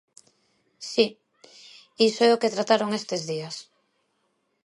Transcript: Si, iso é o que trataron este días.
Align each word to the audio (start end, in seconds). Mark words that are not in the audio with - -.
Si, 0.91 1.07
iso 2.07 2.21
é 2.27 2.29
o 2.35 2.39
que 2.41 2.53
trataron 2.55 2.89
este 2.99 3.15
días. 3.29 3.55